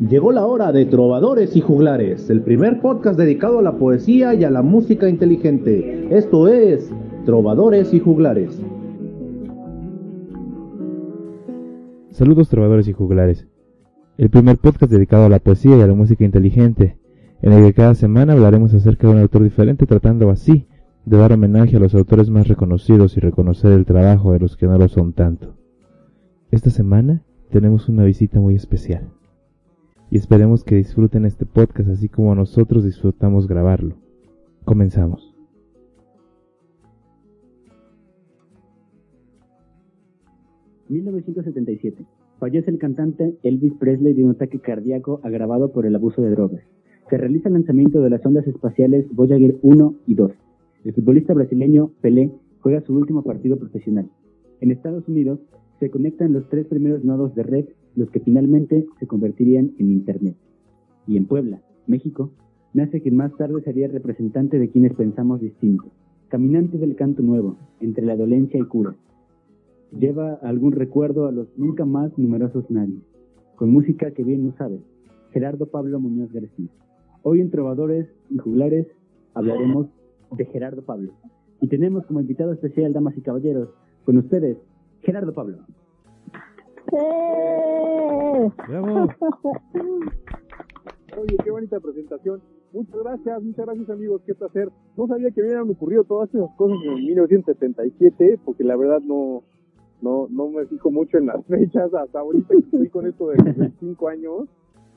[0.00, 4.44] Llegó la hora de Trovadores y Juglares, el primer podcast dedicado a la poesía y
[4.44, 6.16] a la música inteligente.
[6.16, 6.88] Esto es
[7.24, 8.62] Trovadores y Juglares.
[12.10, 13.48] Saludos trovadores y juglares.
[14.18, 16.96] El primer podcast dedicado a la poesía y a la música inteligente,
[17.42, 20.68] en el que cada semana hablaremos acerca de un autor diferente tratando así
[21.06, 24.66] de dar homenaje a los autores más reconocidos y reconocer el trabajo de los que
[24.66, 25.56] no lo son tanto.
[26.52, 29.17] Esta semana tenemos una visita muy especial
[30.10, 33.96] y esperemos que disfruten este podcast así como nosotros disfrutamos grabarlo.
[34.64, 35.34] Comenzamos.
[40.88, 42.06] ...1977...
[42.38, 46.62] Fallece el cantante Elvis Presley de un ataque cardíaco agravado por el abuso de drogas.
[47.10, 50.32] Se realiza el lanzamiento de las ondas espaciales Voyager 1 y 2.
[50.84, 52.30] El futbolista brasileño Pelé
[52.60, 54.08] juega su último partido profesional.
[54.60, 55.40] En Estados Unidos
[55.80, 60.36] se conectan los tres primeros nodos de red los que finalmente se convertirían en Internet.
[61.06, 62.30] Y en Puebla, México,
[62.74, 65.90] nace quien más tarde sería representante de quienes pensamos distinto,
[66.28, 68.94] caminante del canto nuevo, entre la dolencia y cura.
[69.98, 73.00] Lleva algún recuerdo a los nunca más numerosos nadie,
[73.56, 74.80] con música que bien no sabe,
[75.32, 76.68] Gerardo Pablo Muñoz García.
[77.22, 78.86] Hoy en Trovadores y Juglares
[79.34, 79.88] hablaremos
[80.36, 81.12] de Gerardo Pablo.
[81.60, 83.70] Y tenemos como invitado especial, damas y caballeros,
[84.04, 84.58] con ustedes,
[85.02, 85.58] Gerardo Pablo.
[91.18, 92.40] Oye, qué bonita presentación.
[92.72, 94.70] Muchas gracias, muchas gracias amigos, qué placer.
[94.96, 99.42] No sabía que me hubieran ocurrido todas esas cosas en 1977, porque la verdad no,
[100.02, 103.42] no, no me fijo mucho en las fechas hasta ahorita que estoy con esto de
[103.42, 104.48] 25 años.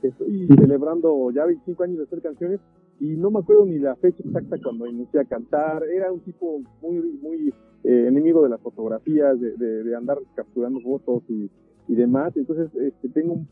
[0.01, 2.59] Estoy celebrando ya 25 años de hacer canciones
[3.01, 5.83] y no me acuerdo ni la fecha exacta cuando inicié a cantar.
[5.83, 7.49] Era un tipo muy, muy
[7.83, 11.49] eh, enemigo de las fotografías, de, de, de andar capturando fotos y
[11.91, 12.35] y demás.
[12.35, 13.45] Entonces, este, tengo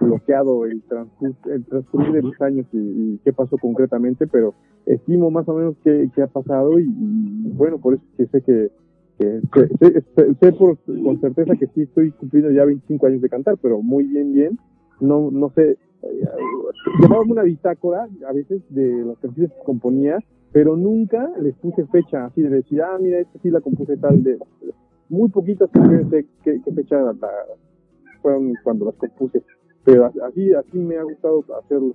[0.00, 4.54] bloqueado el transcurso, el transcurso de los años y, qué pasó concretamente, pero
[4.86, 6.86] estimo más o menos qué, qué ha pasado y,
[7.54, 8.70] bueno, por eso que sé que,
[9.18, 14.04] sé, por, con certeza que sí estoy cumpliendo ya 25 años de cantar, pero muy
[14.04, 14.58] bien, bien.
[15.00, 15.78] No, no sé,
[17.00, 20.18] llevaba una bitácora a veces de las canciones que componía,
[20.52, 24.22] pero nunca les puse fecha así de decir, ah, mira, esta sí la compuse tal
[24.22, 24.38] de,
[25.08, 26.96] muy poquitas canciones sé qué, fecha
[28.20, 29.42] fueron cuando las compuse,
[29.84, 31.92] pero así, así me ha gustado hacerlo.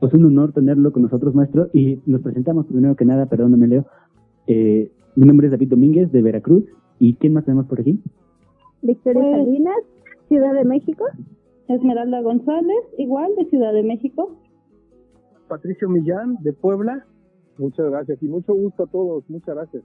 [0.00, 3.86] Pues un honor tenerlo con nosotros, maestro, y nos presentamos primero que nada, perdóname Leo,
[4.46, 6.64] eh, mi nombre es David Domínguez de Veracruz,
[6.98, 8.00] ¿y quién más tenemos por aquí?
[8.82, 9.76] Victoria pues, Salinas,
[10.28, 11.04] Ciudad de México.
[11.68, 14.36] Esmeralda González, igual de Ciudad de México.
[15.48, 17.06] Patricio Millán, de Puebla.
[17.58, 19.82] Muchas gracias y mucho gusto a todos, muchas gracias.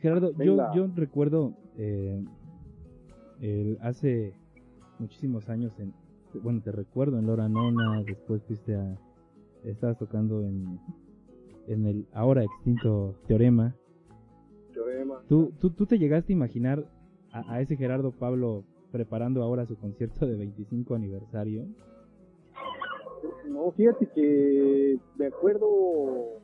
[0.00, 2.22] Gerardo, yo, yo recuerdo eh,
[3.40, 4.34] el, hace
[4.98, 5.92] muchísimos años, en,
[6.42, 8.98] bueno, te recuerdo en Lora Nona, después fuiste a,
[9.64, 10.78] estabas tocando en,
[11.68, 13.74] en el ahora extinto Teorema.
[14.72, 15.22] Teorema.
[15.28, 16.84] ¿Tú, tú, tú te llegaste a imaginar
[17.32, 21.66] a, a ese Gerardo Pablo preparando ahora su concierto de 25 aniversario?
[23.48, 26.38] No, fíjate que de acuerdo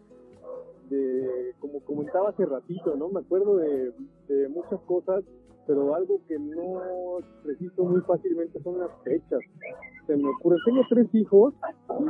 [0.88, 3.08] de, como comentaba hace ratito, ¿no?
[3.08, 3.92] Me acuerdo de,
[4.48, 5.24] muchas cosas,
[5.66, 9.40] pero algo que no preciso muy fácilmente son las fechas.
[10.06, 11.54] Se me ocurre, tengo tres hijos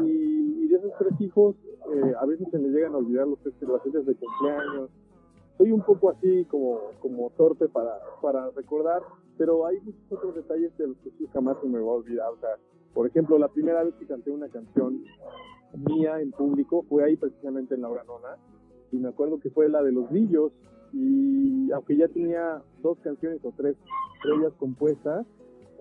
[0.03, 1.55] y, de esos tres hijos
[1.95, 4.91] eh, a veces se me llegan a olvidar los, las fechas de cumpleaños.
[5.59, 9.03] Soy un poco así como, como torpe para, para recordar,
[9.37, 12.29] pero hay muchos otros detalles de los que sí jamás se me va a olvidar.
[12.31, 12.51] O sea,
[12.93, 15.03] por ejemplo, la primera vez que canté una canción
[15.89, 18.37] mía en público fue ahí precisamente en La Nona.
[18.93, 20.53] Y me acuerdo que fue la de los grillos.
[20.93, 23.77] Y aunque ya tenía dos canciones o tres
[24.39, 25.27] ellas compuestas,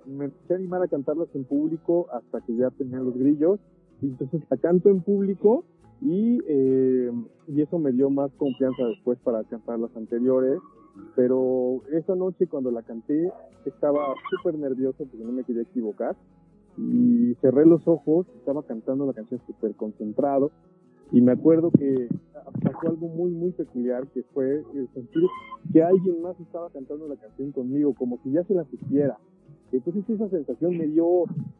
[0.06, 3.60] me empecé a animar a cantarlas en público hasta que ya tenía los grillos.
[4.02, 5.64] Y entonces la canto en público
[6.02, 7.12] y, eh,
[7.48, 10.60] y eso me dio más confianza después para cantar las anteriores
[11.16, 13.32] pero esa noche cuando la canté
[13.66, 16.16] estaba súper nervioso porque no me quería equivocar
[16.78, 20.52] y cerré los ojos, estaba cantando la canción súper concentrado
[21.12, 22.08] y me acuerdo que
[22.64, 25.24] pasó algo muy, muy peculiar, que fue el sentir
[25.72, 29.18] que alguien más estaba cantando la canción conmigo, como si ya se la supiera.
[29.72, 31.06] Entonces esa sensación me dio,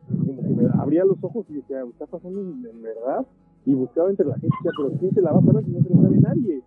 [0.08, 3.26] como que me abría los ojos y decía, ¿está pasando en, verdad?
[3.66, 5.90] Y buscaba entre la gente, pero ¿quién se la va a saber si no se
[5.90, 6.62] la sabe nadie?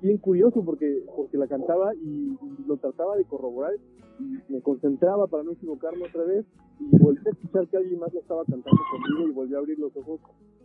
[0.00, 2.36] Bien curioso porque, porque la cantaba y,
[2.66, 3.72] lo trataba de corroborar
[4.18, 6.44] y me concentraba para no equivocarme otra vez
[6.80, 9.78] y volví a escuchar que alguien más la estaba cantando conmigo y volví a abrir
[9.78, 10.20] los ojos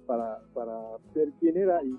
[0.07, 0.77] para, para
[1.13, 1.95] ver quién era y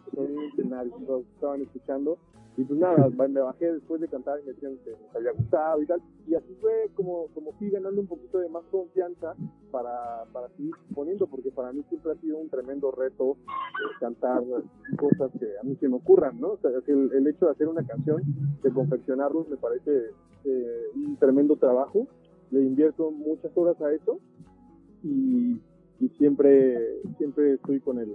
[0.65, 2.19] nadie todos estaban escuchando
[2.57, 5.83] y pues nada, me bajé después de cantar y me decían que les había gustado
[5.83, 6.03] y tal.
[6.27, 9.35] Y así fue como, como fui ganando un poquito de más confianza
[9.71, 13.02] para, para seguir poniendo, porque para mí siempre ha sido un tremendo reto
[15.63, 16.53] a mí se me ocurran, ¿no?
[16.53, 18.23] O sea, el, el hecho de hacer una canción,
[18.63, 20.11] de confeccionarlos, me parece
[20.45, 22.09] eh, un tremendo trabajo.
[22.51, 24.19] Le invierto muchas horas a eso
[25.03, 25.59] y,
[26.01, 28.13] y siempre, siempre estoy con el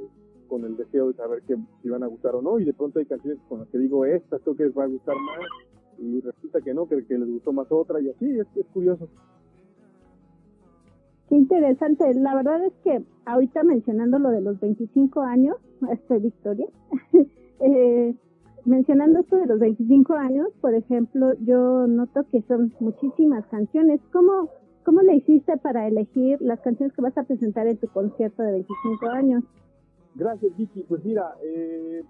[0.47, 2.99] con el deseo de saber que si van a gustar o no y de pronto
[2.99, 5.45] hay canciones con las que digo esta creo que les va a gustar más
[5.97, 9.09] y resulta que no, que, que les gustó más otra y así, es, es curioso.
[11.29, 12.13] Qué interesante.
[12.15, 15.57] La verdad es que ahorita mencionando lo de los 25 años,
[15.91, 16.68] este Victoria,
[17.59, 18.15] eh,
[18.65, 24.00] mencionando esto de los 25 años, por ejemplo, yo noto que son muchísimas canciones.
[24.13, 24.50] ¿Cómo,
[24.85, 28.51] cómo le hiciste para elegir las canciones que vas a presentar en tu concierto de
[28.51, 29.44] 25 años?
[30.15, 30.83] Gracias, Vicky.
[30.83, 32.03] Pues mira, eh,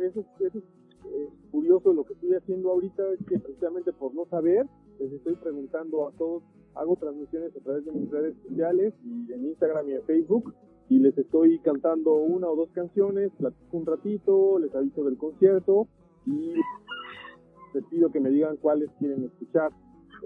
[0.00, 4.66] eso, es eh, curioso lo que estoy haciendo ahorita, es que precisamente por no saber,
[4.98, 6.42] les estoy preguntando a todos,
[6.74, 10.54] hago transmisiones a través de mis redes sociales y en Instagram y en Facebook,
[10.88, 15.86] y les estoy cantando una o dos canciones, platico un ratito, les aviso del concierto
[16.26, 16.54] y
[17.74, 19.70] les pido que me digan cuáles quieren escuchar.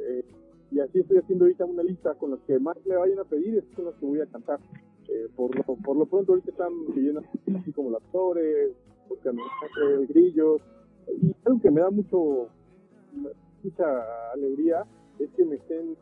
[0.09, 0.25] Eh,
[0.71, 3.59] y así estoy haciendo ahorita una lista con las que más me vayan a pedir,
[3.59, 4.61] es con las que voy a cantar.
[5.09, 8.71] Eh, por, lo, por lo pronto ahorita están pidiendo así como las flores,
[9.09, 9.43] buscando
[10.09, 10.63] grillos,
[11.21, 12.49] y algo que me da mucho
[13.63, 13.85] mucha
[14.33, 14.85] alegría
[15.19, 15.97] es que me estén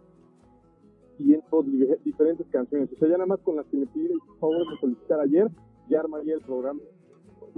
[1.16, 1.62] pidiendo
[2.04, 2.90] diferentes canciones.
[2.92, 5.48] O sea, ya nada más con las que me pidieron por favor de solicitar ayer,
[5.88, 6.80] ya armaría el programa.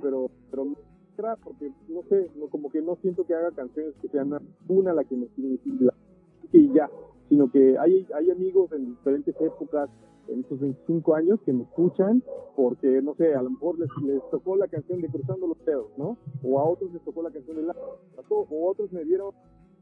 [0.01, 0.67] Pero, pero
[1.45, 4.33] porque no sé, no, como que no siento que haga canciones que sean
[4.69, 5.95] una la que me significa
[6.53, 6.91] y ya,
[7.29, 9.89] sino que hay, hay amigos en diferentes épocas,
[10.29, 12.23] en estos 25 años que me escuchan
[12.57, 15.91] porque, no sé, a lo mejor les, les tocó la canción de Cruzando los Dedos,
[15.97, 16.17] ¿no?
[16.43, 17.75] O a otros les tocó la canción de La...
[18.29, 19.33] O otros me vieron,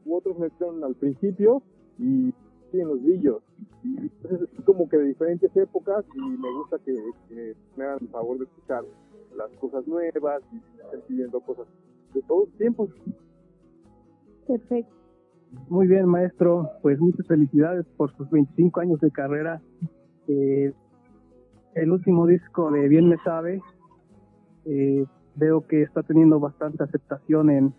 [0.05, 1.63] u otros me vieron al principio
[1.99, 2.33] y
[2.71, 3.43] siguen los brillos.
[3.83, 6.95] Y entonces es como que de diferentes épocas y me gusta que,
[7.77, 8.85] me hagan el favor de escuchar
[9.37, 11.67] las cosas nuevas y estén pidiendo cosas
[12.15, 12.91] de todos los tiempos.
[14.47, 14.95] Perfecto.
[15.69, 16.71] Muy bien, maestro.
[16.83, 19.61] Pues muchas felicidades por sus 25 años de carrera
[20.31, 20.73] eh,
[21.75, 23.61] el último disco de Bien Me Sabe,
[24.65, 25.05] eh,
[25.35, 27.75] veo que está teniendo bastante aceptación en,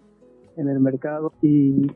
[0.57, 1.87] en el mercado y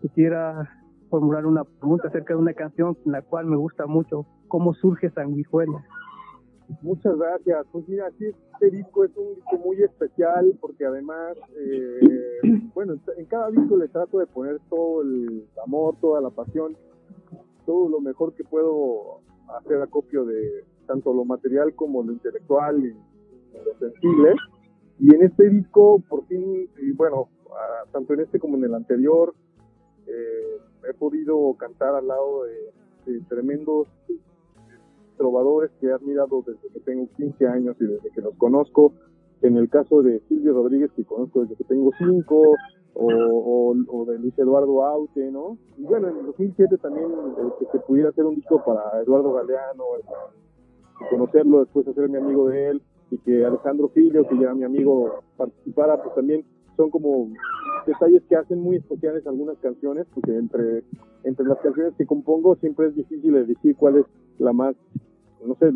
[0.00, 0.68] quisiera
[1.10, 5.10] formular una pregunta acerca de una canción en la cual me gusta mucho, ¿cómo surge
[5.10, 5.84] Sanguijuela?
[6.82, 7.66] Muchas gracias.
[7.72, 12.00] Pues mira, sí, este disco es un disco muy especial porque además, eh,
[12.74, 16.76] bueno, en cada disco le trato de poner todo el amor, toda la pasión,
[17.64, 19.20] todo lo mejor que puedo
[19.58, 24.34] hacer acopio de tanto lo material como lo intelectual y, lo sensible.
[25.00, 27.28] Y en este disco, por fin, y bueno,
[27.92, 29.34] tanto en este como en el anterior,
[30.08, 30.58] eh,
[30.88, 33.88] he podido cantar al lado de, tremendos
[35.16, 38.92] trovadores que he admirado desde que tengo 15 años y desde que los conozco.
[39.40, 42.54] En el caso de Silvio Rodríguez, que conozco desde que tengo 5,
[43.00, 45.56] o, de Luis Eduardo Aute, ¿no?
[45.76, 49.84] Y bueno, en el 2007 también eh, que pudiera hacer un disco para Eduardo Galeano,
[49.98, 54.64] eh, conocerlo, después hacerme amigo de él, y que Alejandro Filio, que ya era mi
[54.64, 56.44] amigo, participara, pues también
[56.78, 57.28] son como
[57.86, 60.84] detalles que hacen muy especiales algunas canciones, porque entre,
[61.24, 64.06] entre las canciones que compongo siempre es difícil elegir cuál es
[64.38, 64.76] la más,
[65.44, 65.72] no sé,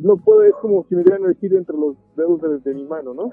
[0.00, 3.30] no puedo, es como si me dieran elegir entre los dedos de, mi mano, ¿no?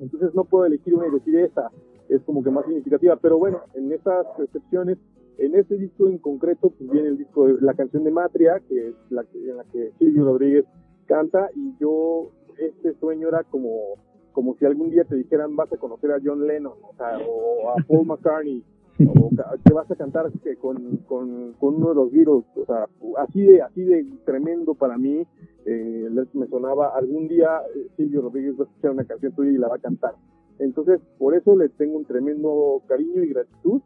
[0.00, 1.70] Entonces no puedo elegir una y decir esta,
[2.08, 3.16] es como que más significativa.
[3.16, 4.98] Pero bueno, en esas excepciones,
[5.38, 8.88] en ese disco en concreto, pues viene el disco de la canción de Matria, que
[8.88, 10.64] es la en la que Silvio Rodríguez
[11.06, 13.96] canta, y yo, este sueño era como,
[14.34, 17.70] como si algún día te dijeran vas a conocer a John Lennon, o, sea, o
[17.70, 18.62] a Paul McCartney,
[19.06, 19.30] o
[19.64, 22.86] que vas a cantar con, con, con, uno de los Beatles, o sea,
[23.18, 25.26] así de, así de tremendo para mí,
[25.64, 29.56] eh, me sonaba algún día eh, Silvio Rodríguez va a escuchar una canción tuya y
[29.56, 30.14] la va a cantar.
[30.58, 33.80] Entonces, por eso le tengo un tremendo cariño y gratitud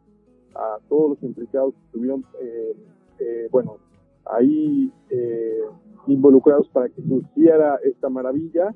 [0.55, 2.75] a todos los implicados que estuvieron, eh,
[3.19, 3.77] eh, bueno,
[4.25, 5.61] ahí eh,
[6.07, 8.73] involucrados para que surgiera esta maravilla.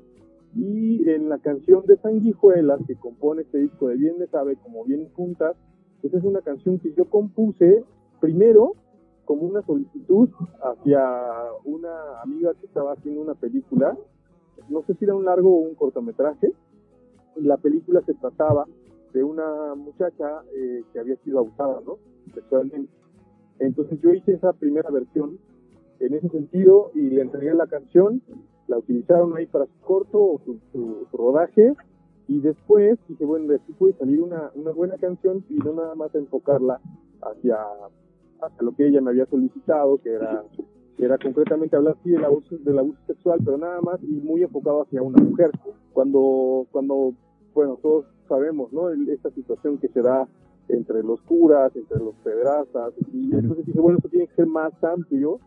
[0.56, 4.84] Y en la canción de Sanguijuelas, que compone este disco de Bien me sabe, como
[4.84, 5.56] bien juntas,
[6.00, 7.84] pues es una canción que yo compuse
[8.20, 8.74] primero
[9.24, 10.28] como una solicitud
[10.62, 11.02] hacia
[11.64, 13.96] una amiga que estaba haciendo una película,
[14.68, 16.52] no sé si era un largo o un cortometraje,
[17.36, 18.66] la película se trataba
[19.12, 21.98] de una muchacha eh, que había sido abusada, ¿no?
[22.34, 22.92] Sexualmente.
[23.58, 25.38] Entonces yo hice esa primera versión
[26.00, 28.22] en ese sentido y le entregué la canción
[28.66, 31.74] la utilizaron ahí para su corto o su, su, rodaje
[32.28, 35.94] y después dije, bueno, de aquí puede salir una, una buena canción y no nada
[35.94, 36.80] más enfocarla
[37.20, 37.56] hacia,
[38.40, 40.42] hacia lo que ella me había solicitado, que era,
[40.96, 44.42] que era concretamente hablar sí del abuso, del abuso sexual, pero nada más y muy
[44.42, 45.50] enfocado hacia una mujer.
[45.92, 47.12] Cuando, cuando
[47.54, 48.90] bueno, todos sabemos, ¿no?
[48.90, 50.26] Esta situación que se da
[50.68, 54.72] entre los curas, entre los pederastas, y entonces dije, bueno, esto tiene que ser más
[54.82, 55.38] amplio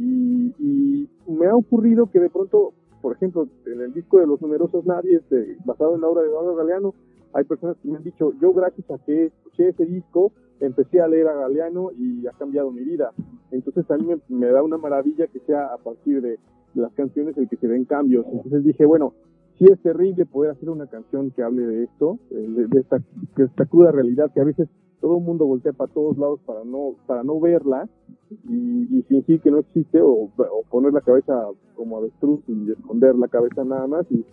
[0.00, 4.40] y, y, me ha ocurrido que de pronto, por ejemplo, en el disco de los
[4.40, 6.94] numerosos nadie, este, basado en la obra de Eduardo Galeano,
[7.34, 11.08] hay personas que me han dicho, yo gracias a que escuché ese disco, empecé a
[11.08, 13.12] leer a Galeano y ha cambiado mi vida.
[13.50, 16.38] Entonces a mí me, da una maravilla que sea a partir de,
[16.74, 18.24] las canciones el que se den cambios.
[18.32, 19.12] Entonces dije, bueno,
[19.58, 22.98] sí es terrible poder hacer una canción que hable de esto, de, de esta,
[23.36, 24.68] de esta cruda realidad que a veces
[25.00, 27.88] todo el mundo voltea para todos lados para no para no verla
[28.48, 30.30] y, fingir que no existe o,
[30.70, 34.24] poner la cabeza como avestruz y esconder la cabeza nada más y,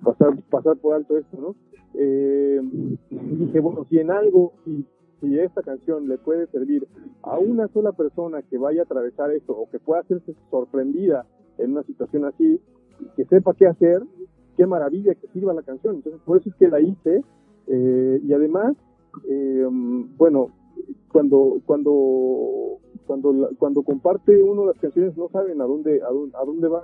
[0.00, 1.54] pasar pasar por alto esto no
[1.94, 2.60] eh,
[3.10, 4.84] dije bueno si en algo si,
[5.20, 6.88] si esta canción le puede servir
[7.22, 11.26] a una sola persona que vaya a atravesar esto o que pueda hacerse sorprendida
[11.58, 12.60] en una situación así
[13.16, 14.02] que sepa qué hacer
[14.56, 15.96] qué maravilla que sirva la canción.
[15.96, 17.22] Entonces por eso es que la hice
[17.66, 18.76] eh, y además
[19.28, 19.66] eh,
[20.16, 20.48] bueno,
[21.10, 26.44] cuando cuando cuando cuando comparte uno las canciones no saben a dónde a dónde, a
[26.44, 26.80] dónde va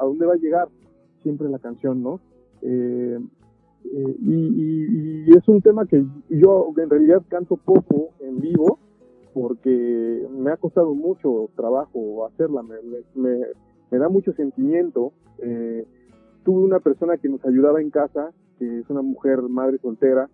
[0.00, 0.68] a, dónde va a llegar
[1.22, 2.20] siempre la canción, ¿no?
[2.62, 3.18] Eh,
[3.92, 8.78] eh, y, es un tema que yo en realidad canto poco en vivo
[9.34, 12.76] porque me ha costado mucho trabajo hacerla, me,
[13.14, 13.38] me,
[13.90, 15.12] me da mucho sentimiento.
[15.38, 15.84] Eh,
[16.44, 20.30] tuve una persona que nos ayudaba en casa, que es una mujer madre soltera,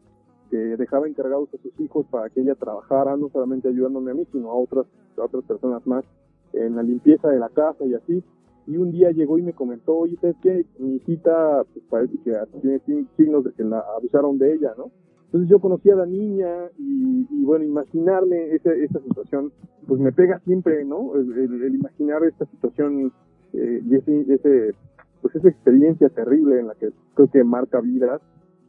[0.53, 4.27] que dejaba encargados a sus hijos para que ella trabajara, no solamente ayudándome a mí,
[4.31, 4.85] sino a otras,
[5.17, 6.05] a otras personas más
[6.53, 8.23] en la limpieza de la casa y así.
[8.67, 10.67] Y un día llegó y me comentó, oye, ¿sabes qué?
[10.79, 14.91] Mi hijita, pues parece que tiene signos de que la abusaron de ella, ¿no?
[15.25, 19.53] Entonces yo conocí a la niña y, y bueno, imaginarme esa, esa situación,
[19.89, 21.15] pues me pega siempre, ¿no?
[21.15, 23.11] El, imaginar esta situación
[23.55, 24.75] eh, y ese, ese,
[25.23, 28.21] pues esa experiencia terrible en la que creo que marca vidas,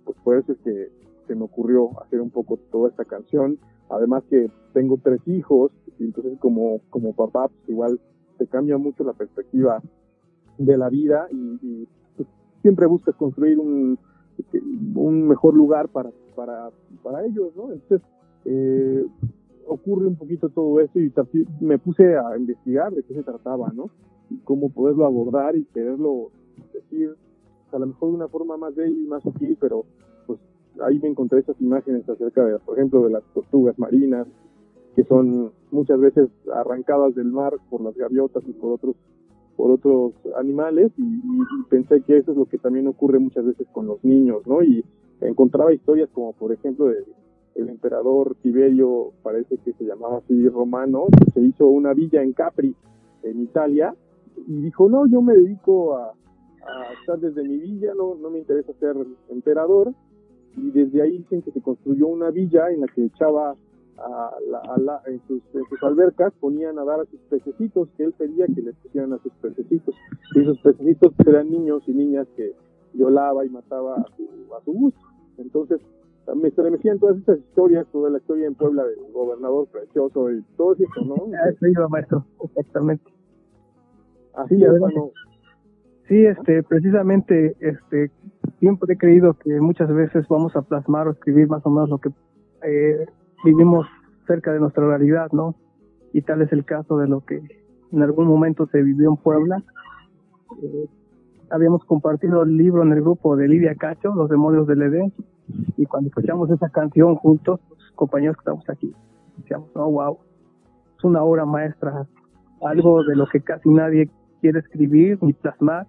[0.05, 3.57] pues por eso es que se me ocurrió hacer un poco toda esta canción.
[3.89, 7.99] Además que tengo tres hijos, y entonces como, como papá, pues igual
[8.37, 9.81] te cambia mucho la perspectiva
[10.57, 12.27] de la vida y, pues,
[12.61, 13.97] siempre buscas construir un,
[14.95, 16.71] un mejor lugar para, para,
[17.03, 17.71] para ellos, ¿no?
[17.71, 18.01] Entonces,
[18.45, 19.05] eh,
[19.67, 21.11] ocurre un poquito todo esto y
[21.61, 23.89] me puse a investigar de qué se trataba, ¿no?
[24.29, 26.31] Y cómo poderlo abordar y quererlo
[26.73, 27.15] decir,
[27.71, 29.85] a lo mejor de una forma más y más sutil, pero
[30.81, 34.27] ahí me encontré esas imágenes acerca de, por ejemplo, de las tortugas marinas,
[34.95, 38.95] que son muchas veces arrancadas del mar por las gaviotas y por otros
[39.55, 41.21] por otros animales y,
[41.69, 44.63] pensé que eso es lo que también ocurre muchas veces con los niños, ¿no?
[44.63, 44.83] Y
[45.21, 47.05] encontraba historias como por ejemplo de
[47.55, 52.33] el emperador Tiberio, parece que se llamaba así romano, que se hizo una villa en
[52.33, 52.75] Capri,
[53.21, 53.95] en Italia,
[54.47, 58.39] y dijo, no, yo me dedico a, a estar desde mi villa, no, no me
[58.39, 58.95] interesa ser
[59.29, 59.93] emperador,
[60.55, 63.55] y desde ahí dicen que se construyó una villa en la que echaba
[63.97, 64.31] a
[64.77, 65.41] la, en, sus,
[65.83, 69.31] albercas, ponían a dar a sus pececitos, que él pedía que les pusieran a sus
[69.33, 69.95] pececitos.
[70.35, 72.53] Y esos pececitos eran niños y niñas que
[72.93, 74.99] violaba y mataba a su, a su gusto.
[75.37, 75.79] Entonces,
[76.35, 80.73] me estremecían todas estas historias, toda la historia en Puebla del gobernador precioso y todo
[80.73, 81.15] eso, ¿no?
[81.69, 83.11] Iba, maestro, exactamente.
[84.33, 85.11] Así es, bueno.
[86.07, 88.11] Sí, este, precisamente, este,
[88.63, 91.97] siempre he creído que muchas veces vamos a plasmar o escribir más o menos lo
[91.97, 92.11] que
[92.65, 93.05] eh,
[93.43, 93.85] vivimos
[94.25, 95.53] cerca de nuestra realidad, ¿no?
[96.13, 97.41] Y tal es el caso de lo que
[97.91, 99.61] en algún momento se vivió en Puebla.
[100.61, 100.87] Eh,
[101.49, 105.11] habíamos compartido el libro en el grupo de Lidia Cacho, Los demonios del Edén,
[105.75, 108.95] y cuando escuchamos esa canción juntos, los compañeros que estamos aquí,
[109.39, 110.19] decíamos, oh, wow,
[110.97, 112.07] es una obra maestra,
[112.65, 115.85] algo de lo que casi nadie quiere escribir ni plasmar,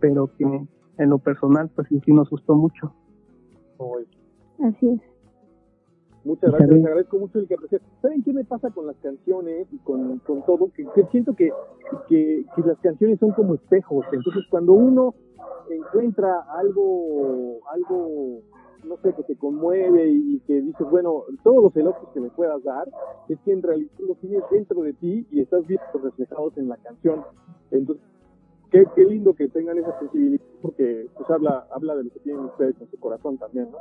[0.00, 0.66] pero que
[1.00, 2.92] en lo personal, pues sí, nos gustó mucho.
[4.62, 5.00] Así es.
[6.22, 7.56] Muchas gracias, les agradezco mucho el que
[8.02, 10.70] ¿Saben qué me pasa con las canciones y con, con todo?
[10.74, 11.50] Que, siento que,
[12.08, 14.04] que, que, las canciones son como espejos.
[14.12, 15.14] Entonces, cuando uno
[15.70, 18.42] encuentra algo, algo,
[18.84, 22.62] no sé, que te conmueve y, que dices, bueno, todos los elogios que me puedas
[22.64, 22.86] dar,
[23.30, 26.76] es que en realidad lo tienes dentro de ti y estás viendo reflejados en la
[26.76, 27.24] canción.
[27.70, 28.04] Entonces,
[28.70, 32.44] qué, qué lindo que tengan esa sensibilidad porque pues habla habla de lo que tienen
[32.44, 33.78] ustedes en su corazón también, ¿no?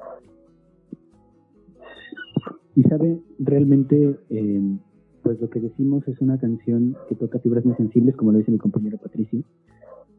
[2.79, 4.77] Y sabe, realmente, eh,
[5.21, 8.51] pues lo que decimos es una canción que toca fibras muy sensibles, como lo dice
[8.51, 9.43] mi compañero Patricio,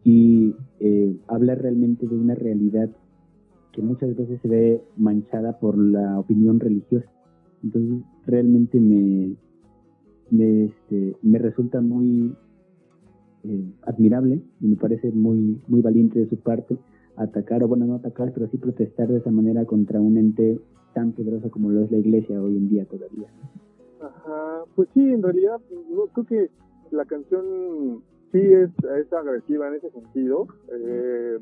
[0.04, 2.90] y eh, habla realmente de una realidad
[3.72, 7.10] que muchas veces se ve manchada por la opinión religiosa.
[7.62, 9.36] Entonces, realmente me,
[10.30, 12.34] me, este, me resulta muy
[13.44, 16.76] eh, admirable y me parece muy, muy valiente de su parte
[17.16, 20.58] atacar, o bueno, no atacar, pero sí protestar de esa manera contra un ente
[20.94, 23.28] tan poderoso como lo es la iglesia hoy en día todavía.
[24.00, 26.50] Ajá, pues sí, en realidad, no, creo que
[26.90, 31.38] la canción sí es, es agresiva en ese sentido, eh,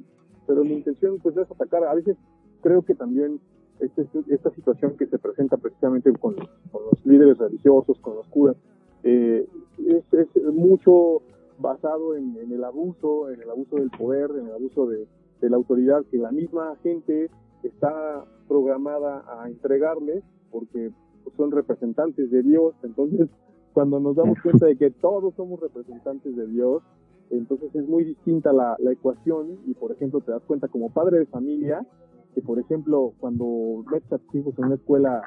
[0.47, 1.85] pero mi intención pues es atacar.
[1.85, 2.17] A veces
[2.63, 3.41] creo que también
[3.81, 8.57] este, esta situación que se presenta precisamente con, los líderes religiosos, con los curas,
[9.05, 9.47] eh,
[9.87, 11.23] es, es, mucho
[11.59, 15.07] basado en, el abuso, en el abuso del poder, en el abuso de,
[15.41, 17.31] de la autoridad que la misma gente
[17.63, 20.91] está programada a entregarle porque
[21.37, 22.75] son representantes de Dios.
[22.83, 23.29] Entonces,
[23.73, 26.83] cuando nos damos cuenta de que todos somos representantes de Dios,
[27.31, 31.19] entonces es muy distinta la, la ecuación y, por ejemplo, te das cuenta como padre
[31.19, 31.87] de familia
[32.35, 35.23] que, por ejemplo, cuando metes a tus hijos en una escuela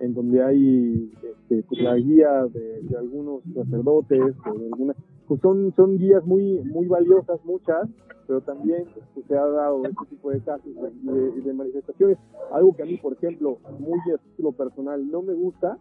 [0.00, 4.94] en donde hay este, pues, la guía de, de, algunos sacerdotes o de alguna
[5.26, 7.88] pues son son guías muy muy valiosas muchas
[8.26, 12.18] pero también pues, se ha dado este tipo de casos y de, manifestaciones.
[12.52, 15.78] Algo que a mí por ejemplo muy a lo personal no me gusta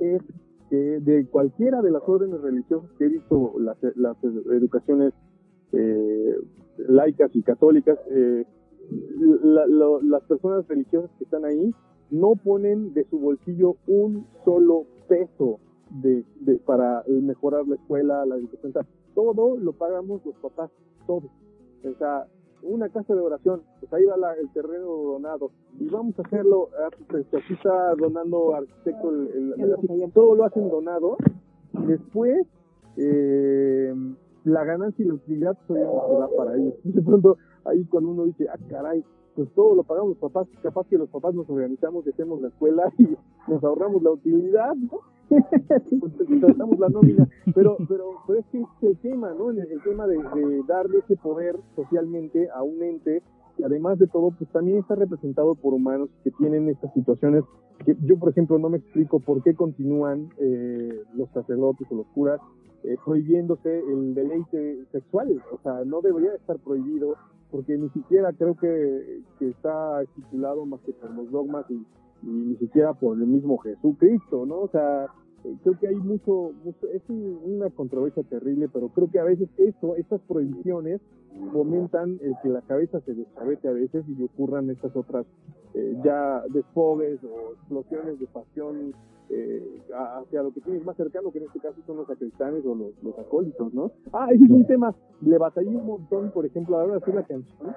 [0.00, 0.22] es
[0.70, 5.14] que de cualquiera de las órdenes religiosas que he visto las, las educaciones
[5.72, 6.36] eh,
[6.76, 8.44] laicas y católicas eh,
[9.42, 11.74] la, lo, las personas religiosas que están ahí
[12.10, 15.58] no ponen de su bolsillo un solo peso
[15.90, 18.72] de, de, para mejorar la escuela, la educación.
[19.14, 20.70] todo lo pagamos los papás,
[21.06, 21.28] todo.
[21.84, 22.26] O sea,
[22.62, 26.70] una casa de oración, pues ahí va la, el terreno donado y vamos a hacerlo,
[26.80, 31.16] ah, pues, aquí está donando arquitecto, el, el, todo lo hacen donado.
[31.86, 32.46] Después,
[32.96, 33.94] eh,
[34.44, 36.74] la ganancia y la utilidad pues, va para ellos.
[36.82, 39.04] De pronto, ahí cuando uno dice, ah, caray,
[39.38, 42.48] pues todo lo pagamos los papás, capaz que los papás nos organizamos y hacemos la
[42.48, 43.06] escuela y
[43.46, 44.98] nos ahorramos la utilidad, ¿no?
[46.00, 49.50] pues tratamos la nómina, pero, pero, pero es que es el tema, ¿no?
[49.50, 53.22] El, el tema de, de, darle ese poder socialmente a un ente
[53.58, 57.44] y además de todo, pues también está representado por humanos que tienen estas situaciones
[57.84, 62.06] que yo, por ejemplo, no me explico por qué continúan eh, los sacerdotes o los
[62.08, 62.40] curas
[62.82, 67.14] eh, prohibiéndose el deleite sexual, o sea, no debería estar prohibido
[67.50, 71.84] porque ni siquiera creo que, que está estipulado más que por los dogmas y,
[72.22, 74.62] ni siquiera por el mismo Jesucristo, ¿no?
[74.62, 75.06] O sea,
[75.44, 79.48] eh, creo que hay mucho, mucho, es una controversia terrible, pero creo que a veces
[79.56, 81.00] eso, estas prohibiciones
[81.52, 85.26] fomentan el que la cabeza se descabete a veces y ocurran estas otras
[85.74, 88.94] eh, ya desfogues o explosiones de pasión
[89.30, 92.74] eh, hacia lo que tienes más cercano, que en este caso son los sacristanes o
[92.74, 93.92] los, los acólitos, ¿no?
[94.12, 97.00] Ah, ese es un tema, le batallé un montón, por ejemplo, a la hora de
[97.00, 97.74] hacer la canción,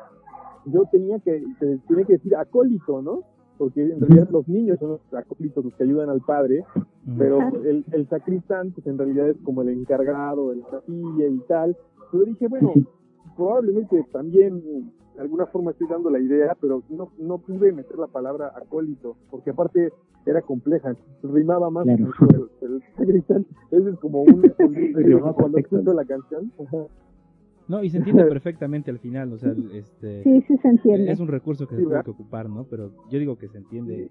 [0.65, 3.24] yo tenía que, tenía que decir acólito, ¿no?
[3.58, 6.63] Porque en realidad los niños son los acólitos los que ayudan al padre,
[7.17, 11.39] pero el, el sacristán, pues en realidad es como el encargado de la capilla y
[11.47, 11.78] tal.
[12.12, 12.74] Pero dije, bueno,
[13.36, 14.62] probablemente también
[15.15, 19.17] de alguna forma estoy dando la idea, pero no, no pude meter la palabra acólito,
[19.30, 19.91] porque aparte
[20.26, 22.12] era compleja, rimaba más claro.
[22.62, 24.41] el, el, ese es como un
[25.36, 26.52] cuando escucho la canción.
[27.67, 30.24] No, y se entiende perfectamente al final, o sea, este...
[30.24, 31.12] Sí, sí se entiende.
[31.12, 32.65] Es un recurso que sí, se tiene que ocupar, ¿no?
[32.65, 34.10] Pero yo digo que se entiende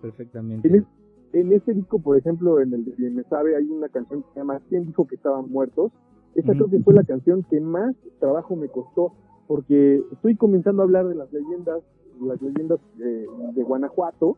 [0.00, 0.68] perfectamente.
[0.68, 0.86] En, el,
[1.32, 4.40] en este disco, por ejemplo, en el de Me Sabe, hay una canción que se
[4.40, 5.92] llama ¿Quién dijo que estaban muertos?
[6.34, 9.12] Esa creo que fue la canción que más trabajo me costó,
[9.46, 11.82] porque estoy comenzando a hablar de las leyendas,
[12.20, 14.36] las leyendas eh, de Guanajuato,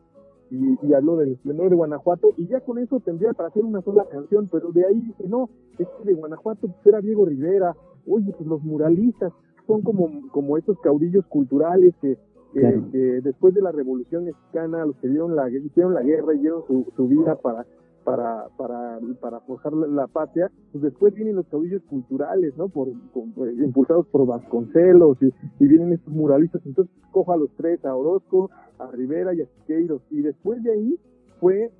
[0.49, 3.81] y, y habló del esplendor de Guanajuato, y ya con eso tendría para hacer una
[3.81, 7.75] sola canción, pero de ahí dije, no, es que de Guanajuato pues era Diego Rivera,
[8.07, 9.31] oye, pues los muralistas
[9.67, 12.17] son como, como estos caudillos culturales que,
[12.53, 12.83] que, claro.
[12.91, 16.63] que, después de la Revolución Mexicana, los que dieron la, hicieron la guerra y dieron
[16.67, 17.65] su, su vida para
[18.03, 22.69] para, para, para forjar la, patria, pues después vienen los caudillos culturales, ¿no?
[22.69, 25.27] Por, por impulsados por Vasconcelos y,
[25.59, 26.61] y, vienen estos muralistas.
[26.65, 30.01] Entonces cojo a los tres, a Orozco, a Rivera y a Siqueiros.
[30.09, 30.99] Y después de ahí
[31.39, 31.71] fue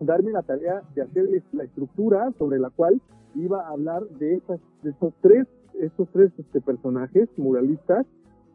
[0.00, 3.00] darme la tarea de hacerles la estructura sobre la cual
[3.34, 5.46] iba a hablar de estas, de estos tres,
[5.80, 8.06] estos tres este, personajes muralistas.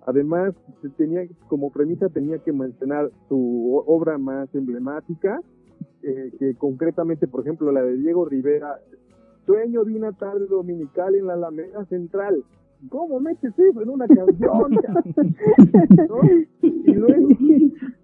[0.05, 0.53] Además,
[0.97, 5.39] tenía, como premisa tenía que mencionar su obra más emblemática,
[6.03, 8.79] eh, que concretamente, por ejemplo, la de Diego Rivera,
[9.45, 12.43] sueño de una tarde dominical en la Alameda Central.
[12.89, 14.71] ¿Cómo metes eso en una canción?
[16.09, 16.19] ¿No?
[16.61, 17.29] Y luego,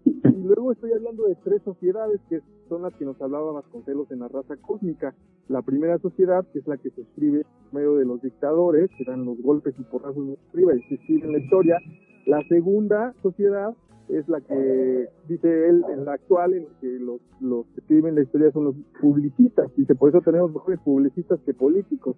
[0.05, 4.19] y luego estoy hablando de tres sociedades que son las que nos hablaba Vasconcelos en
[4.19, 5.13] la raza cósmica.
[5.49, 9.03] La primera sociedad, que es la que se escribe en medio de los dictadores, que
[9.03, 11.77] dan los golpes y porrazos de arriba y se escribe en la historia.
[12.25, 13.75] La segunda sociedad
[14.09, 18.21] es la que dice él en la actual en que los, los que escriben la
[18.21, 22.15] historia son los publicistas dice por eso tenemos mejores publicistas que políticos.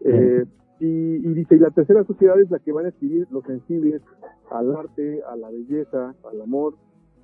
[0.00, 0.44] Eh,
[0.80, 4.02] y, y, dice y la tercera sociedad es la que van a escribir los sensibles
[4.50, 6.74] al arte a la belleza al amor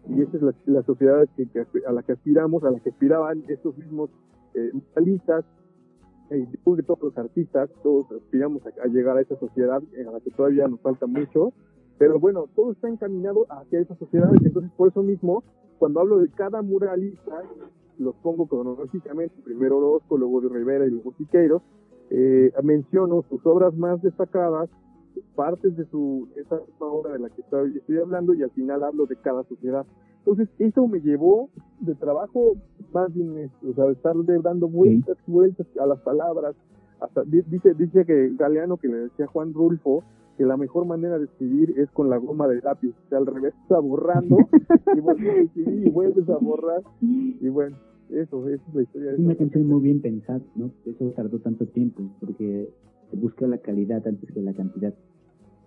[0.08, 2.90] y esa es la, la sociedad que, que, a la que aspiramos a la que
[2.90, 4.10] aspiraban estos mismos
[4.54, 5.44] eh, muralistas
[6.30, 10.20] eh, de todos los artistas todos aspiramos a, a llegar a esa sociedad a la
[10.20, 11.52] que todavía nos falta mucho
[12.00, 14.40] pero bueno, todo está encaminado hacia esas sociedades.
[14.42, 15.44] Entonces, por eso mismo,
[15.78, 17.42] cuando hablo de cada muralista,
[17.98, 21.60] los pongo cronológicamente, primero Orozco, luego de Rivera y luego Siqueiros,
[22.08, 24.70] eh, menciono sus obras más destacadas,
[25.34, 29.04] partes de su esa obra de la que estoy, estoy hablando y al final hablo
[29.04, 29.84] de cada sociedad.
[30.20, 32.54] Entonces, eso me llevó de trabajo
[32.94, 36.56] más bien, o sea, de estar dando vueltas, vueltas a las palabras.
[36.98, 40.02] Hasta, dice, dice que Galeano, que le decía Juan Rulfo,
[40.40, 43.26] que la mejor manera de escribir es con la goma de lápiz, o sea, al
[43.26, 44.38] revés, está borrando
[44.96, 47.76] y vuelves a escribir y vuelves a borrar y bueno,
[48.08, 49.12] eso, esa es la historia.
[49.12, 50.70] Es una canción muy bien pensada, ¿no?
[50.86, 52.70] Eso tardó tanto tiempo, porque
[53.10, 54.94] se busca la calidad antes que la cantidad.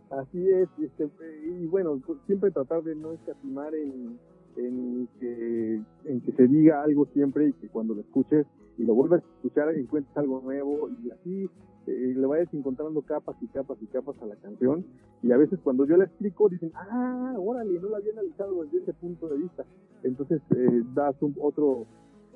[0.09, 1.07] Así es, este,
[1.45, 4.17] y bueno, pues, siempre tratar de no escatimar en,
[4.57, 8.47] en que, en que se diga algo siempre y que cuando lo escuches
[8.79, 11.47] y lo vuelvas a escuchar encuentres algo nuevo y así
[11.87, 14.85] eh, le vayas encontrando capas y capas y capas a la canción
[15.21, 18.79] y a veces cuando yo la explico dicen, ah, órale, no la había analizado desde
[18.79, 19.65] ese punto de vista.
[20.03, 21.85] Entonces eh, das un, otro,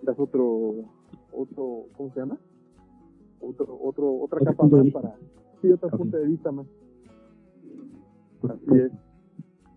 [0.01, 0.75] das otro,
[1.31, 2.37] otro, ¿cómo se llama?
[3.39, 5.15] Otro, otro, otra capa más para,
[5.61, 5.99] sí, otro okay.
[5.99, 6.67] punto de vista más.
[8.43, 8.91] Así es.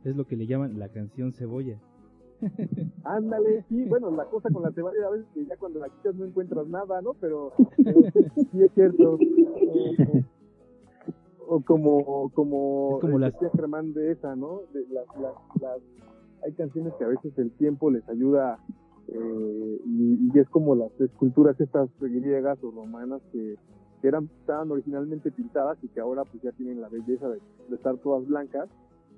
[0.04, 1.78] Es lo que le llaman la canción cebolla.
[3.04, 6.14] Ándale, sí, bueno, la cosa con la cebolla a veces que ya cuando la quitas
[6.14, 7.14] no encuentras nada, ¿no?
[7.14, 8.00] Pero, pero
[8.50, 9.18] sí es cierto.
[11.46, 13.32] O, como, como, es como las...
[13.32, 14.60] decía Germán de esa, ¿no?
[14.72, 15.80] De las, las, las,
[16.44, 18.58] hay canciones que a veces el tiempo les ayuda
[19.08, 23.56] eh, y, y, es como las esculturas estas griegas o romanas que,
[24.00, 27.74] que eran estaban originalmente pintadas y que ahora pues ya tienen la belleza de, de
[27.74, 28.68] estar todas blancas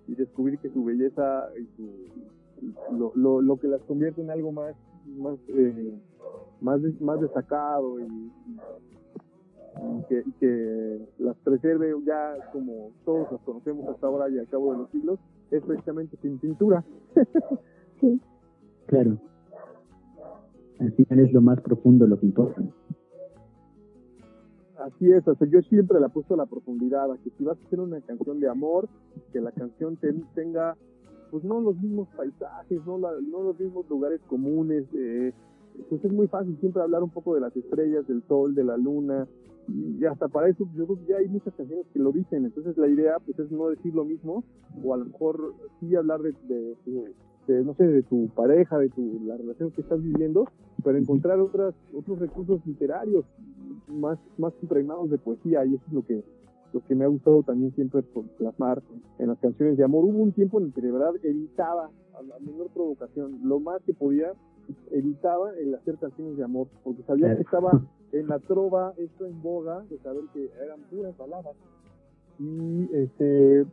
[0.09, 1.91] y descubrir que su belleza y su,
[2.93, 5.95] lo, lo, lo que las convierte en algo más más eh,
[6.61, 8.31] más, más destacado y,
[10.09, 14.79] y, que, las preserve ya como todos las conocemos hasta ahora y al cabo de
[14.79, 15.19] los siglos
[15.51, 16.85] es precisamente sin pintura.
[18.01, 18.21] Sí.
[18.87, 19.17] Claro.
[20.81, 22.61] Al final es lo más profundo lo que importa.
[24.81, 27.57] Así es, o sea, yo siempre le apuesto a la profundidad, a que si vas
[27.57, 28.89] a hacer una canción de amor,
[29.33, 30.77] que la canción ten, tenga,
[31.33, 35.33] pues no los mismos paisajes, no, la, no los mismos lugares comunes, eh,
[35.89, 38.77] pues es muy fácil siempre hablar un poco de las estrellas, del sol, de la
[38.77, 39.27] luna,
[39.67, 42.77] y hasta para eso yo creo que ya hay muchas canciones que lo dicen, entonces
[42.77, 44.45] la idea pues es no decir lo mismo,
[44.85, 47.15] o a lo mejor sí hablar de, de, de
[47.47, 50.47] de, no sé, de tu pareja, de tu, la relación que estás viviendo,
[50.85, 53.25] pero encontrar otras, otros recursos literarios
[53.89, 56.23] más, más impregnados de poesía, y eso es lo que,
[56.73, 58.03] lo que me ha gustado también siempre
[58.39, 58.83] plasmar
[59.19, 60.05] en las canciones de amor.
[60.05, 63.83] Hubo un tiempo en el que de verdad evitaba, a la menor provocación, lo más
[63.83, 64.33] que podía,
[64.91, 67.71] evitaba el hacer canciones de amor, porque sabía que estaba
[68.13, 71.55] en la trova, esto en boga, de saber que eran puras palabras.
[72.39, 73.67] Y este,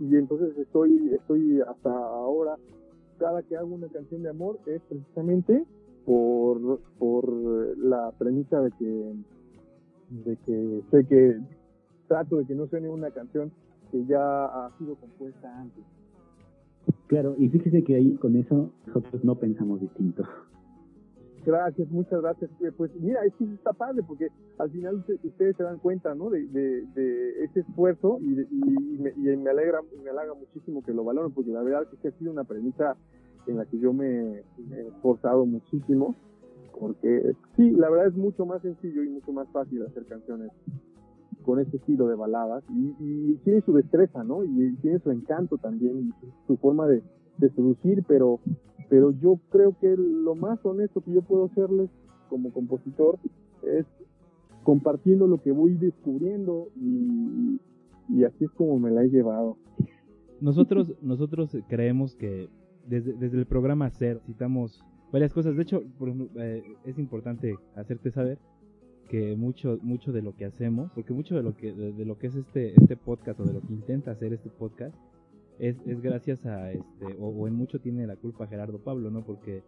[0.00, 2.56] y entonces estoy, estoy hasta ahora
[3.18, 5.64] cada que hago una canción de amor es precisamente
[6.04, 7.28] por, por
[7.78, 9.14] la premisa de que,
[10.10, 11.40] de que sé que
[12.06, 13.52] trato de que no suene una canción
[13.90, 15.84] que ya ha sido compuesta antes.
[17.06, 20.24] Claro, y fíjese que ahí con eso nosotros no pensamos distinto.
[21.44, 22.50] Gracias, muchas gracias.
[22.76, 26.28] Pues mira, es que está padre porque al final ustedes se dan cuenta, ¿no?
[26.28, 28.30] De, de, de ese esfuerzo y,
[28.98, 32.08] me, y, me, alegra, me halaga muchísimo que lo valoren porque la verdad es que
[32.08, 32.96] ha sido una premisa
[33.46, 36.16] en la que yo me he esforzado muchísimo
[36.80, 40.50] porque sí, la verdad es mucho más sencillo y mucho más fácil hacer canciones
[41.46, 44.44] con este estilo de baladas y, y tiene su destreza, ¿no?
[44.44, 46.12] Y tiene su encanto también,
[46.46, 47.02] su, forma de,
[47.38, 48.40] de seducir, pero
[48.88, 51.90] pero yo creo que lo más honesto que yo puedo hacerles
[52.28, 53.18] como compositor
[53.62, 53.86] es
[54.62, 57.60] compartiendo lo que voy descubriendo y,
[58.24, 59.56] así es como me la he llevado.
[60.40, 62.48] Nosotros, nosotros creemos que
[62.86, 65.56] desde, desde el programa Ser citamos varias cosas.
[65.56, 68.38] De hecho, por eh, es importante hacerte saber
[69.08, 72.18] que mucho mucho de lo que hacemos, porque mucho de lo que de, de, lo
[72.18, 74.94] que es este este podcast o de lo que intenta hacer este podcast
[75.58, 79.24] es, es gracias a, este, o, en mucho tiene la culpa Gerardo Pablo, ¿no?
[79.24, 79.62] Porque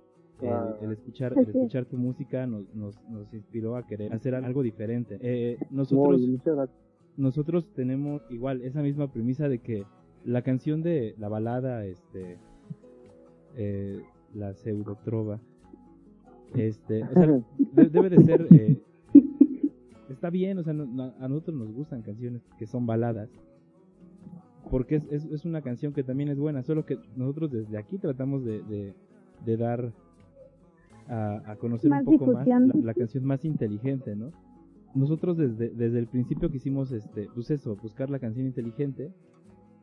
[0.80, 5.18] el, escuchar el escuchar tu música nos, nos, nos inspiró a querer hacer algo diferente.
[5.20, 6.20] Eh, nosotros,
[7.16, 9.84] nosotros tenemos igual esa misma premisa de que
[10.24, 12.38] la canción de la balada, este,
[13.56, 14.00] eh,
[14.34, 15.40] la pseudotrova,
[16.54, 17.42] este, o sea,
[17.90, 18.80] debe de ser, eh,
[20.28, 23.30] está bien, o sea, a nosotros nos gustan canciones que son baladas,
[24.70, 27.96] porque es, es, es, una canción que también es buena, solo que nosotros desde aquí
[27.96, 28.92] tratamos de,
[29.44, 29.90] de, dar
[31.08, 34.32] a, conocer un poco más la, canción más inteligente, ¿no?
[34.94, 39.10] Nosotros desde, desde el principio quisimos, este, pues eso, buscar la canción inteligente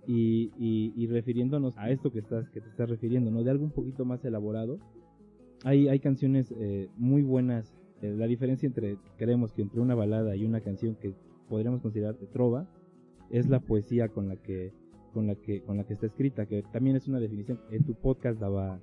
[0.06, 3.44] y, y, refiriéndonos a esto que estás que te estás refiriendo, ¿no?
[3.44, 4.78] De algo un poquito más elaborado.
[5.64, 7.74] Hay, hay canciones eh, muy buenas.
[8.02, 11.14] Eh, la diferencia entre, creemos que entre una balada y una canción que
[11.50, 12.68] podríamos considerar de trova,
[13.30, 14.72] es la poesía con la que
[15.14, 17.94] con la que con la que está escrita, que también es una definición en tu
[17.94, 18.80] podcast daba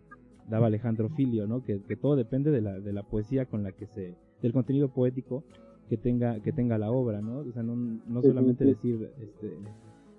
[0.48, 1.62] daba Alejandro Filio, ¿no?
[1.62, 4.88] Que, que todo depende de la, de la poesía con la que se del contenido
[4.88, 5.44] poético
[5.88, 7.40] que tenga que tenga la obra, ¿no?
[7.40, 9.59] O sea, no, no solamente decir este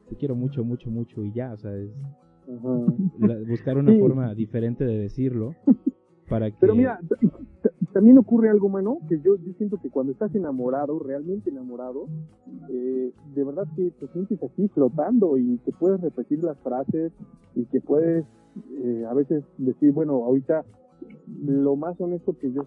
[0.10, 1.90] te quiero mucho, mucho, mucho y ya, o sea, es
[3.48, 5.56] buscar una forma diferente de decirlo
[6.30, 7.00] para que Pero mira,
[7.94, 12.08] también ocurre algo, mano, que yo, yo siento que cuando estás enamorado, realmente enamorado,
[12.70, 17.12] eh, de verdad que te sientes así flotando y que puedes repetir las frases
[17.56, 18.26] y que puedes
[18.84, 20.66] eh, a veces decir, bueno, ahorita
[21.46, 22.64] lo más honesto que yo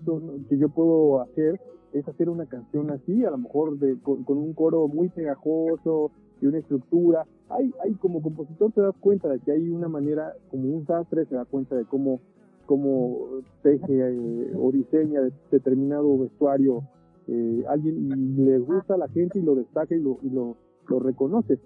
[0.49, 1.61] que yo puedo hacer
[1.93, 6.11] es hacer una canción así, a lo mejor de, con, un coro muy pegajoso
[6.41, 7.27] y una estructura.
[7.49, 11.25] Hay, hay como compositor te das cuenta de que hay una manera, como un sastre
[11.27, 12.21] se da cuenta de cómo
[12.67, 16.83] cómo teje eh, o diseña determinado vestuario
[17.29, 20.57] eh, alguien y le gusta a la gente y lo destaca y lo, y lo,
[20.89, 21.59] lo reconoce.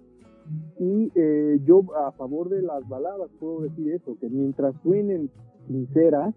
[0.79, 5.31] Y eh, yo a favor de las baladas puedo decir eso, que mientras suenen
[5.67, 6.35] sinceras,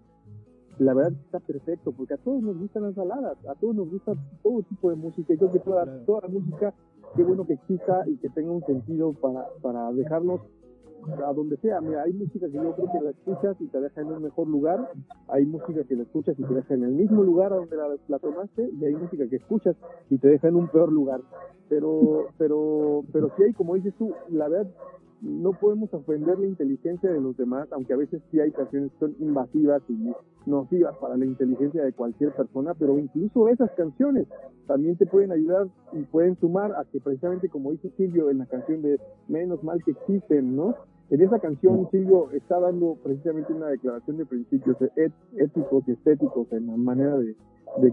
[0.78, 4.12] la verdad está perfecto, porque a todos nos gustan las baladas, a todos nos gusta
[4.42, 6.74] todo tipo de música, y creo que toda, toda la música,
[7.16, 10.40] qué bueno que exista y que tenga un sentido para, para dejarnos
[11.26, 11.80] a donde sea.
[11.80, 14.48] Mira, hay música que yo creo que la escuchas y te deja en un mejor
[14.48, 14.90] lugar,
[15.28, 17.76] hay música que la escuchas y te deja en el mismo lugar a donde
[18.08, 19.76] la, tomaste, y hay música que escuchas
[20.10, 21.20] y te deja en un peor lugar.
[21.68, 24.70] Pero, pero, pero sí hay, como dices tú, la verdad,
[25.24, 28.98] no podemos ofender la inteligencia de los demás, aunque a veces sí hay canciones que
[28.98, 30.12] son invasivas y
[30.44, 34.26] nocivas para la inteligencia de cualquier persona, pero incluso esas canciones
[34.66, 38.46] también te pueden ayudar y pueden sumar a que precisamente como dice Silvio en la
[38.46, 40.74] canción de Menos mal que existen, ¿no?
[41.10, 44.76] En esa canción Silvio está dando precisamente una declaración de principios
[45.36, 47.36] éticos y estéticos en la manera de,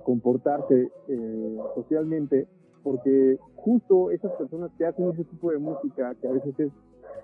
[0.03, 2.47] comportarse eh, socialmente,
[2.83, 6.71] porque justo esas personas que hacen ese tipo de música, que a veces es,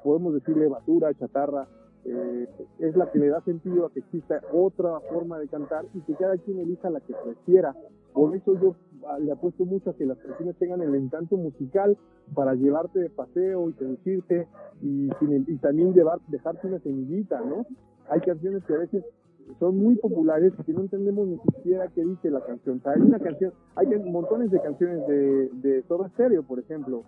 [0.03, 1.67] podemos decirle basura, chatarra,
[2.09, 2.47] eh,
[2.79, 6.13] es la que le da sentido a que exista otra forma de cantar y que
[6.15, 7.75] cada quien elija la que prefiera.
[8.13, 8.75] Por eso yo
[9.07, 11.97] ah, le apuesto mucho a que las personas tengan el encanto musical
[12.33, 14.47] para llevarte de paseo y seducirte
[14.81, 15.09] y,
[15.57, 17.65] también llevar, dejarte una semillita, ¿no?
[18.09, 19.03] Hay canciones que a veces
[19.59, 22.77] son muy populares que no entendemos ni siquiera qué dice la canción.
[22.77, 27.03] O sea, hay una canción, hay montones de canciones de, de Soda Stereo, por ejemplo,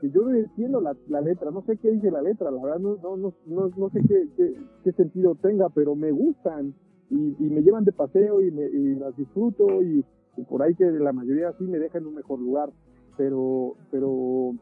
[0.00, 2.78] que yo no entiendo la, la, letra, no sé qué dice la letra, la verdad
[2.78, 4.54] no, no, no, no, sé qué,
[4.84, 6.74] qué, sentido tenga, pero me gustan
[7.10, 10.04] y, me llevan de paseo y, me, y las disfruto y,
[10.48, 12.70] por ahí que la mayoría sí me deja en un mejor lugar,
[13.16, 14.52] pero, pero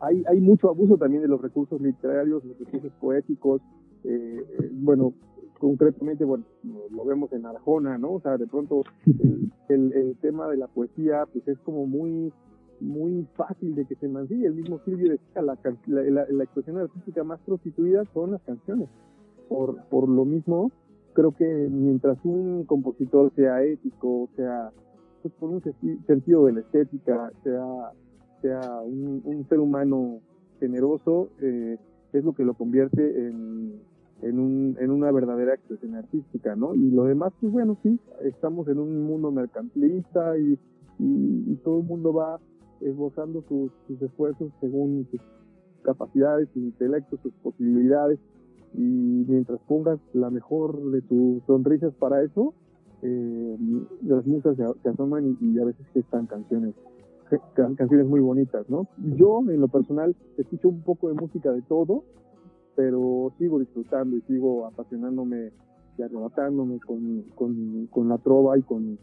[0.00, 3.60] hay, hay mucho abuso también de los recursos literarios, los recursos poéticos,
[4.04, 5.12] eh, eh bueno,
[5.58, 6.44] concretamente, bueno,
[6.90, 8.12] lo vemos en Arjona, ¿no?
[8.12, 8.82] O sea, de pronto
[9.68, 12.32] el, el, tema de la poesía, pues es como muy
[12.80, 14.46] muy fácil de que se mancille.
[14.46, 18.88] El mismo Silvio decía, la, la, la, expresión artística más prostituida son las canciones.
[19.48, 20.70] Por, por lo mismo,
[21.14, 24.70] creo que mientras un compositor sea ético, sea,
[25.22, 25.62] pues por un
[26.06, 27.92] sentido de la estética, sea,
[28.42, 30.20] sea un, un ser humano
[30.60, 31.78] generoso, eh,
[32.12, 33.80] es lo que lo convierte en,
[34.22, 36.74] en, un, en una verdadera expresión artística, ¿no?
[36.74, 40.58] Y lo demás, pues bueno, sí, estamos en un mundo mercantilista y,
[40.98, 42.40] y, todo el mundo va
[42.80, 45.20] esbozando sus, sus, esfuerzos según sus
[45.82, 48.18] capacidades, su intelecto, sus posibilidades,
[48.74, 52.54] y mientras pongas la mejor de tus sonrisas para eso,
[53.02, 53.56] eh,
[54.02, 56.74] las musas se, asoman y, a veces gestan canciones
[57.54, 58.88] canciones muy bonitas, ¿no?
[58.96, 62.04] Yo, en lo personal, escucho un poco de música de todo,
[62.74, 65.52] pero sigo disfrutando y sigo apasionándome
[65.98, 68.98] y arrebatándome con, con, con la trova y con,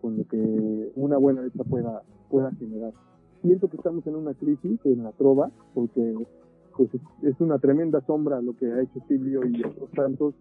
[0.00, 2.92] con lo que una buena letra pueda, pueda generar.
[3.42, 6.14] Siento que estamos en una crisis en la trova, porque
[6.76, 6.90] pues
[7.22, 10.34] es una tremenda sombra lo que ha hecho Silvio y otros tantos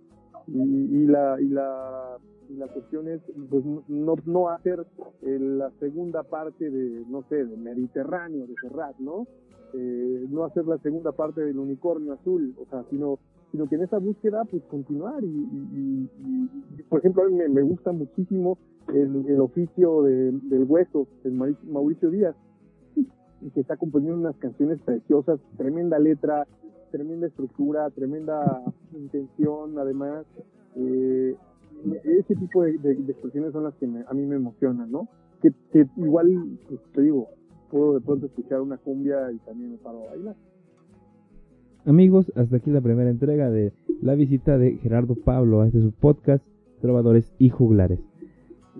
[0.48, 2.18] y, la y la
[2.50, 4.86] y la cuestión es pues no no hacer
[5.22, 9.28] la segunda parte de no sé del Mediterráneo de Serrat no
[9.74, 13.20] eh, no hacer la segunda parte del unicornio azul o sea sino
[13.52, 16.08] sino que en esa búsqueda pues continuar y,
[16.90, 18.58] por ejemplo a mí me, gusta muchísimo
[18.94, 22.36] el, oficio del hueso de Mauricio Díaz
[23.54, 26.48] que está componiendo unas canciones preciosas tremenda letra
[26.92, 30.26] tremenda estructura tremenda intención además
[30.76, 31.36] eh,
[32.04, 32.76] ese tipo de,
[33.08, 35.08] expresiones son las que a mí me emocionan no
[35.42, 35.54] que,
[35.98, 36.28] igual
[36.68, 37.28] pues, te digo
[37.72, 40.36] puedo de pronto escuchar una cumbia y también me paro a bailar
[41.86, 43.72] Amigos, hasta aquí la primera entrega de
[44.02, 46.46] la visita de Gerardo Pablo a este su podcast,
[46.82, 48.00] Trovadores y Juglares.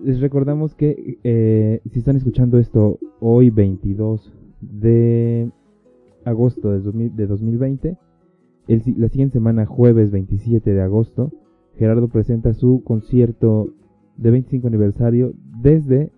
[0.02, 5.50] Les recordamos que eh, si están escuchando esto hoy 22 de
[6.24, 7.96] agosto de, 2020,
[8.66, 11.32] la siguiente semana, jueves 27 de agosto,
[11.76, 13.72] Gerardo presenta su concierto
[14.16, 16.12] de 25 aniversario desde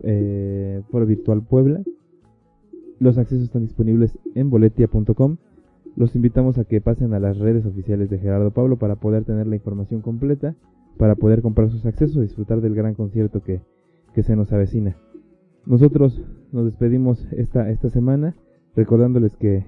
[0.00, 1.82] eh, Foro Virtual Puebla.
[2.98, 5.36] Los accesos están disponibles en boletia.com
[5.98, 9.48] los invitamos a que pasen a las redes oficiales de Gerardo Pablo para poder tener
[9.48, 10.54] la información completa,
[10.96, 13.60] para poder comprar sus accesos y disfrutar del gran concierto que,
[14.22, 14.96] se nos avecina.
[15.66, 16.22] Nosotros
[16.52, 18.34] nos despedimos esta, esta semana
[18.74, 19.64] recordándoles que,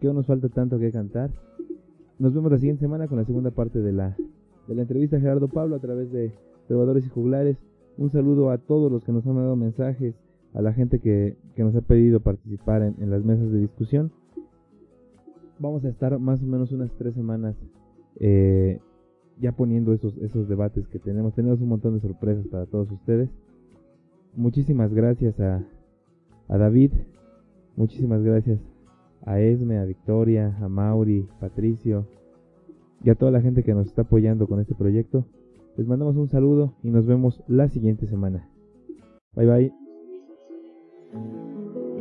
[0.00, 1.30] que aún nos falta tanto que cantar.
[2.18, 4.16] Nos vemos la siguiente semana con la segunda parte de la,
[4.66, 6.32] de la entrevista a Gerardo Pablo a través de
[6.68, 7.56] Trovadores y Juglares.
[7.98, 10.14] Un saludo a todos los que nos han dado mensajes,
[10.54, 14.12] a la gente que, nos ha pedido participar en las mesas de discusión
[15.58, 17.56] vamos a estar más o menos unas tres semanas
[18.20, 18.80] eh,
[19.40, 21.34] ya poniendo esos, esos debates que tenemos.
[21.34, 23.30] Tenemos un montón de sorpresas para todos ustedes.
[24.34, 25.64] Muchísimas gracias a,
[26.48, 26.92] a David,
[27.76, 28.60] muchísimas gracias
[29.24, 32.06] a Esme, a Victoria, a Mauri, Patricio
[33.02, 35.26] y a toda la gente que nos está apoyando con este proyecto.
[35.76, 38.48] Les mandamos un saludo y nos vemos la siguiente semana.
[39.34, 39.72] Bye bye.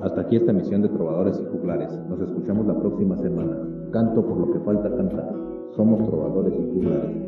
[0.02, 1.92] Hasta aquí esta emisión de Trovadores y Juglares.
[2.08, 3.58] Nos escuchamos la próxima semana.
[3.92, 5.36] Canto por lo que falta cantar.
[5.76, 7.25] Somos Trovadores y Juglares.